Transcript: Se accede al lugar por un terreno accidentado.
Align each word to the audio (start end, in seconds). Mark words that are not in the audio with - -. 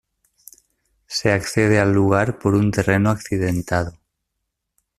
Se 1.05 1.31
accede 1.31 1.79
al 1.79 1.91
lugar 1.93 2.39
por 2.39 2.55
un 2.55 2.71
terreno 2.71 3.11
accidentado. 3.11 3.93